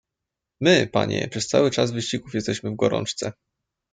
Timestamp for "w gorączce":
2.71-3.31